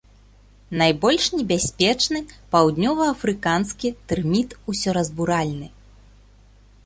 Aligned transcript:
Найбольш 0.81 1.25
небяспечны 1.39 2.19
паўднёваафрыканскі 2.55 3.87
тэрміт 4.13 4.49
усёразбуральны. 4.73 5.67